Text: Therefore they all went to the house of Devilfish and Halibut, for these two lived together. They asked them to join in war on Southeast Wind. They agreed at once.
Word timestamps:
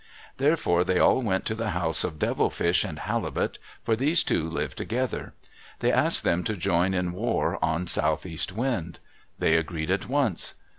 Therefore 0.37 0.83
they 0.83 0.97
all 0.97 1.21
went 1.21 1.45
to 1.45 1.53
the 1.53 1.69
house 1.77 2.03
of 2.03 2.17
Devilfish 2.17 2.83
and 2.83 2.97
Halibut, 2.97 3.59
for 3.83 3.95
these 3.95 4.23
two 4.23 4.49
lived 4.49 4.75
together. 4.75 5.35
They 5.77 5.91
asked 5.91 6.23
them 6.23 6.43
to 6.45 6.57
join 6.57 6.95
in 6.95 7.11
war 7.11 7.63
on 7.63 7.85
Southeast 7.85 8.51
Wind. 8.51 8.97
They 9.37 9.55
agreed 9.57 9.91
at 9.91 10.07
once. 10.09 10.55